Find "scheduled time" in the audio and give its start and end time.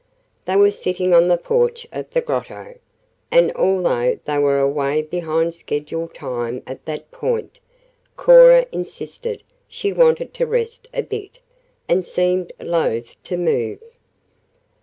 5.53-6.63